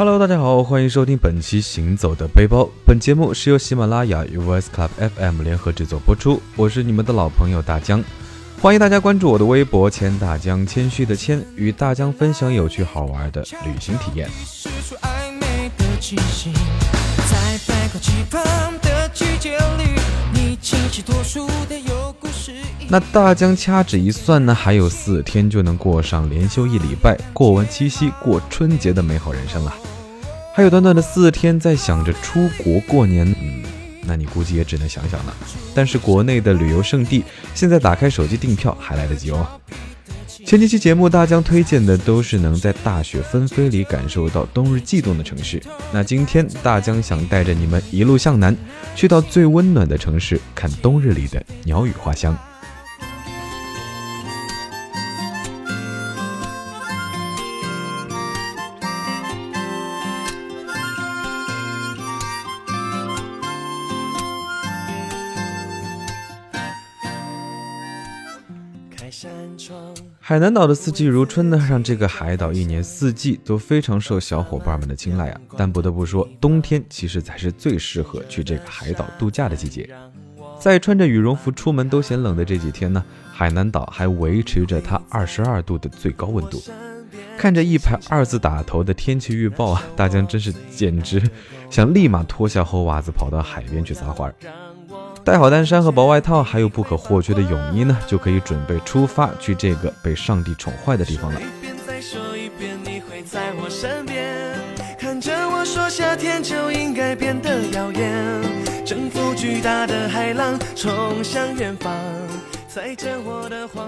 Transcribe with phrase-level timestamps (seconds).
[0.00, 2.62] Hello，大家好，欢迎收听本期《行走的背包》。
[2.86, 6.40] 本节目是由喜马拉雅与 Voice Club FM 联合制作播出。
[6.56, 8.02] 我是你们的老朋友大江，
[8.62, 14.26] 欢迎大家关注我的微博“千大江”，谦虚的谦，与大江分享有趣好玩的旅行体验。
[22.88, 29.74] 那大江掐指一算呢，还有四天就能过上连休一礼拜、过完七夕、过春节的美好人生了。
[30.60, 33.62] 还有短短的四天，在想着出国过年，嗯，
[34.04, 35.34] 那你估计也只能想想了。
[35.74, 37.24] 但是国内的旅游胜地，
[37.54, 39.48] 现在打开手机订票还来得及哦。
[40.44, 45.62] 前几期节目，大江推荐的都是能在大雪纷飞里感受到冬日悸动的城市。
[45.94, 48.54] 那今天，大江想带着你们一路向南，
[48.94, 52.36] 去到最温暖的城市，看冬日里的鸟语花香。
[70.20, 75.40] 海南岛的四季如春呢，让这个海岛一年四季都非常受小伙伴们的青睐啊。
[75.56, 79.88] 但不得不说，冬天其实才是最适合去这个海岛度假的季节。
[80.58, 86.62] 在穿着羽绒服出门都嫌冷的这几天呢，海南岛还维持着它二十二度的最高温度。
[87.36, 91.22] 看着一排二字打头的天气预报啊，大江真是简直
[91.70, 94.34] 想立马脱下厚袜子跑到海边去撒欢儿。
[95.22, 101.40] 带好单衫和薄外套，还有不可或缺的泳衣呢，就可以准备出发去这个被上帝宠坏的地方了。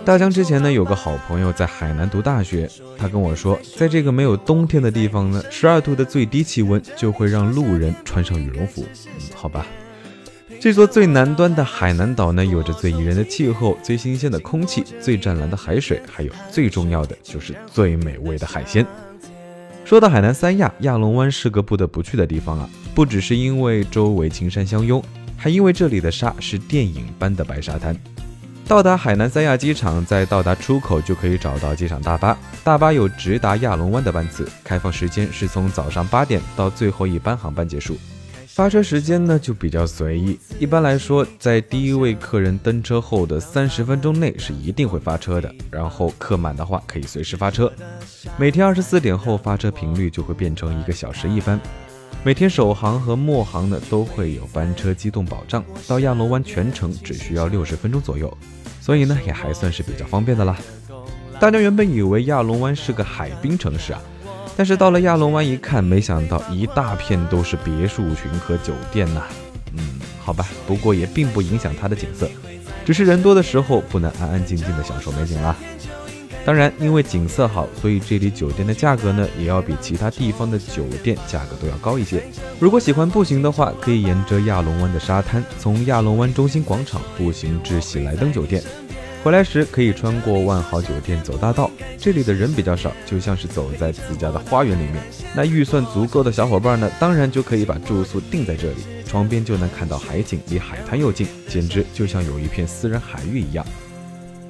[0.04, 8.84] 大江之前呢有个好朋友在海南读大学，他跟我说，在这个没有冬天的地方呢，十二度的最低气温就会让路人穿上羽绒服。
[9.06, 9.66] 嗯，好吧。
[10.62, 18.86] 这座最南端的海南岛呢，有着最宜人的气候、最新鲜的空气、最湛蓝的海水，还有最重要的就是最美味的海鲜。
[19.84, 22.70] 说到海南三亚，亚龙湾是个不得不去的地方啊！
[22.94, 25.02] 不只是因为周围青山相拥，
[25.36, 27.96] 还因为这里的沙是电影般的白沙滩。
[28.68, 37.98] 到达海南三亚机场，在到达出口就可以找到机场大巴，大巴有直达亚龙湾的班次，开放时间是从早上八点到最后一班航班结束。
[38.54, 45.50] 发车时间呢就比较随意，一般来说，在第一位客人登车后的三十分钟内是一定会发车的。
[45.70, 47.72] 然后客满的话可以随时发车。
[48.36, 51.58] 每天二十四点后发车频率就会变成一个小时一班。
[52.22, 58.36] 每天首航和末航呢都会有班车机动保障，到亚龙湾全程只需要六十分钟左右，
[58.82, 60.54] 所以呢也还算是比较方便的啦。
[61.40, 64.02] 大家原本以为亚龙湾是个海滨城市啊。
[64.56, 69.22] 但是到了亚龙湾一看，没想到一大片都是别墅群和酒店呐。
[69.76, 72.30] 嗯，好吧，不过也并不影响它的景色，
[72.84, 75.56] 只是人多的时候不能安安静静的享受美景啦。
[76.44, 82.22] 当然，因为景色好，所以这里酒店的价格呢，也要比其他地方的酒店价格都要高一些。
[82.58, 88.60] 如果喜欢步行的话，可以沿着亚龙湾的沙滩，从亚龙湾中心广场步行至喜来登酒店。
[89.22, 94.96] 回来时可以穿过万豪酒店走大道，这里的人比较少，就像是走在自家的花园里面。
[95.36, 103.64] 那预算足够的小伙伴呢，当然就可以把住宿定在这里，窗边就能看到海景，离海滩又近，简直就像有一片私人海域一样。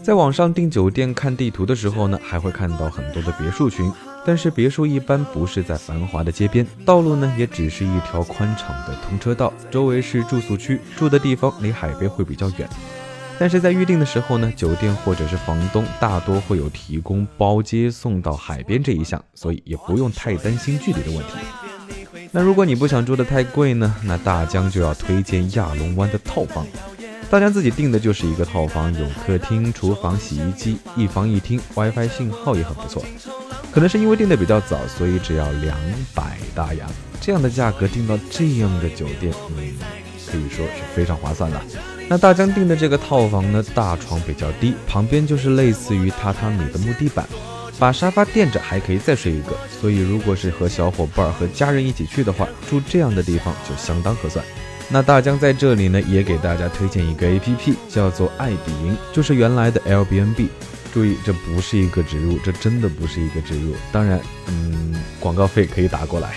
[0.03, 3.93] 在网上订酒店看地图的时候呢，还会看到很多的别墅群，
[4.25, 12.67] 但是别墅一般不是在繁华的街边，道路呢也只是一条宽敞的通车道，周围是住宿区，住的地方离海边会比较远。
[13.39, 21.33] 但是在预定的时候呢，酒店或者是房东大多会有提供包接送到海边这一项，所以也不用太担心距离的问题。
[22.31, 26.67] 那如果你不想住的太贵呢，那大江就要推荐亚龙湾的套房。
[27.29, 33.03] 大江自己订的就是一个套房，有客厅、厨房、洗衣机，一房一厅，WiFi 信号也很不错。
[33.73, 35.77] 可能是因为订的比较早，所以只要两
[36.15, 36.89] 百大洋，
[37.21, 39.75] 这样的价格订到这样的酒店，嗯，
[40.31, 41.63] 可以说是非常划算了。
[42.09, 47.27] 那大江订的这个套房呢，大床比较低，旁边就是类似于榻榻米的木地板，
[47.79, 49.57] 把沙发垫着还可以再睡一个。
[49.81, 54.45] 所以如果是和小伙伴和家人一起去的话，住这样的地方就相当合算。
[54.91, 60.49] 那大江在这里呢，也给大家推荐一个 APP，叫做爱彼迎，就是原来的 Airbnb。
[60.93, 63.75] 注意，这不是一个植入，这真的不是一个植入。
[63.91, 66.35] 当然，嗯，广告费可以打过来。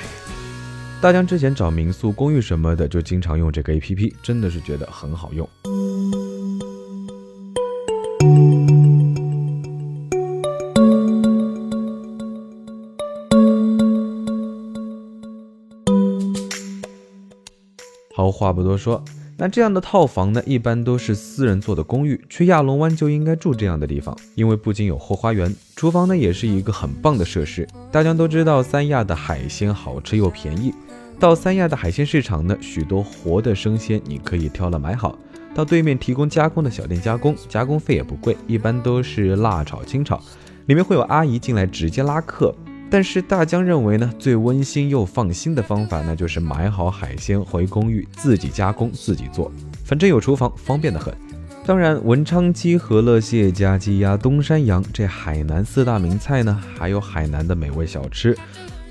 [1.06, 5.48] 大江之前找民宿、公寓什么的，就经常用这个 APP，真的是觉得很好用。
[18.16, 19.06] 好，话不多说，
[19.38, 22.20] 那这样的套房呢，一般都是私人做的公寓。
[22.28, 27.68] 去亚龙湾就应该住这样的地方，因为不仅有后花园，厨房呢也是一个很棒的设施。
[27.92, 30.74] 大家都知道三亚的海鲜好吃又便宜，
[31.20, 35.18] 到三亚的海鲜市场呢，许多活的生鲜你可以挑了买好，
[35.54, 40.22] 到对面提供加工的小店加工，加工费也不贵，一般都是辣炒、清炒，
[40.66, 42.54] 里面会有阿姨进来直接拉客。
[42.88, 49.52] 但是大江认为呢，最温馨又放心的方法，那就是买好海鲜回公寓自己加工自己做，
[49.84, 51.14] 反正有厨房，方便的很。
[51.66, 58.38] 当然，文昌鸡、和乐蟹、加鸡鸭、东山羊这海南四大名菜呢，还有海南的美味小吃，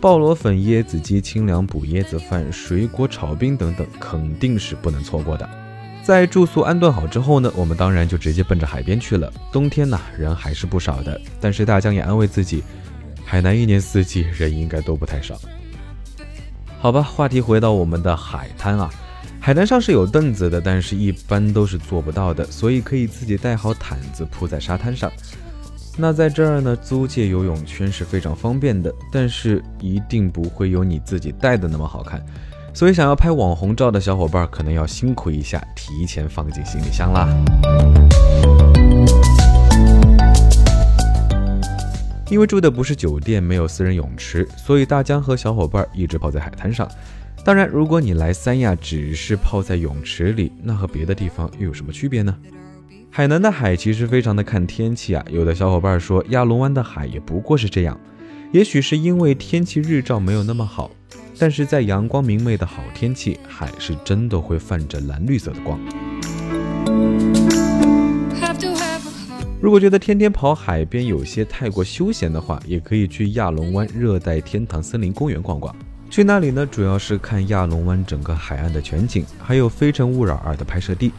[0.05, 5.49] 鲍螺粉、椰子鸡、清凉补椰子饭、水果炒冰等等，肯定是不能错过的。
[6.03, 9.33] 在住宿安顿好之后呢，我们当然就直接奔着海边去了。
[9.51, 12.63] 冬天呢，人还是不少的，但是大江也安慰自己。
[13.25, 15.41] 海南一年四季人应该都不太少。
[16.81, 18.91] 好吧，话题回到我们的海滩啊，
[19.41, 25.11] 海滩上是有凳子的，但是一般都是做不到的，所以可以自己带好毯子铺在沙滩上。
[25.97, 32.21] 那在这儿呢，租借游泳圈是非常方便的，但是一定不会有你自己带的那么好看，
[32.75, 37.29] 所以想要拍网红照的小伙伴可能要辛苦一下，提前放进行李箱啦。
[42.29, 46.89] 因为住的不是酒店，没有私人泳池，所以大江和小伙伴一直泡在海滩上。
[47.45, 52.37] 当然，如果你来三亚只是泡在泳池里，那和别的地方又有什么区别呢？
[53.17, 55.25] 海南的海其实非常的看天气啊。
[55.31, 57.97] 有的小伙伴说亚龙湾的海也不过是这样，
[58.51, 60.91] 也许是因为天气日照没有那么好，
[61.39, 65.79] 但是在阳光明媚的好天气，海是真的会泛着蓝绿色的光。
[69.61, 75.73] 如果觉得天天跑海边有些太过休闲的话，也可以去亚龙湾热带天堂森林公园逛逛。
[76.11, 81.13] 去那里呢，主要是看亚龙湾整个海岸的全景，还有《非诚勿扰二》的拍摄地。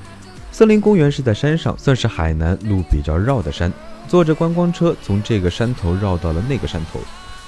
[0.57, 3.69] 森林公园是在山上，算是海南路比较绕的山。
[4.07, 7.01] 坐着观光车从这个山头绕到了那个山头，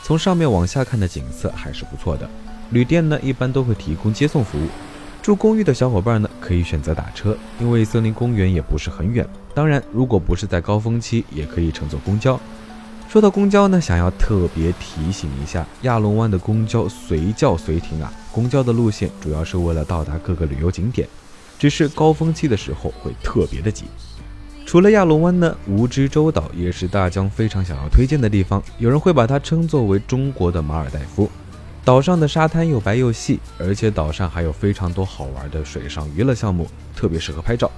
[0.04, 2.30] 从上面往下看的景色还是不错的。
[2.72, 4.68] 旅店呢，一般都会提供接送服务。
[5.22, 9.26] 住公寓的小伙伴呢，可以选择打车，因为森林公园也不是很远。
[9.54, 12.38] 当然，如果不是在高峰期，也可以乘坐公交。
[13.08, 18.12] 说到公交呢，想要特别提醒一下，亚龙湾的公交随叫随停啊。
[18.34, 21.08] 公交的路线主要是为了到达各个旅游景点，
[21.58, 23.86] 只是高峰期的时候会特别的挤。
[24.66, 31.30] 除了亚龙湾呢，蜈支洲岛也是大江非常想要推荐的地方，有人会把它称作为中国的马尔代夫。
[31.86, 37.72] 岛上的沙滩又白又细，而且岛上还有非常多好玩的水上娱乐项目，特别适合拍照。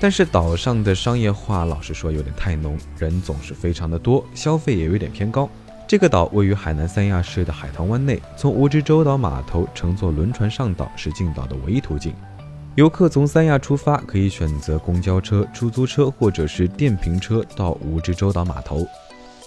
[0.00, 5.48] 但是岛上的商业化，老实说有点太浓，人总是非常的多，消费也有点偏高。
[5.86, 12.12] 这个岛位于海南三亚市的海棠湾内，从蜈支洲岛码头乘坐轮船上岛是进岛的唯一途径。
[12.76, 18.84] 游客从三亚出发，可以选择公交车、出租车或者是电瓶车到蜈支洲岛码头。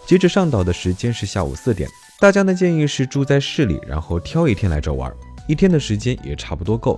[0.06, 1.90] 截止上岛的时间是下午四点。
[2.22, 5.14] 大家的建议是住在市里，然后挑一天来这玩，
[5.46, 6.98] 一天的时间也差不多够。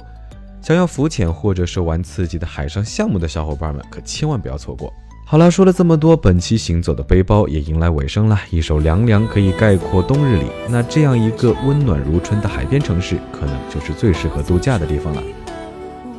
[0.62, 4.94] 想要浮潜或者是玩刺激的海上项目的小伙伴们，可千万不要错过。
[5.26, 8.40] 好了，说了这么多，本期行走的背包也迎来尾声了。
[8.52, 15.22] 一首凉凉可以概括冬日里，那这样一个温暖如春的海边城市，可能就是最适合度假的地方了。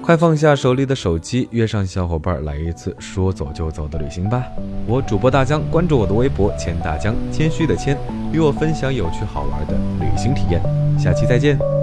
[0.03, 4.45] 快放下手里的手机，约上小伙伴来一次说走就走的旅行吧！
[4.87, 7.97] 我主播大江，关注我的微博“谦大江”，谦虚的谦，
[8.33, 10.61] 与我分享有趣好玩的旅行体验。
[10.99, 11.80] 下期再见。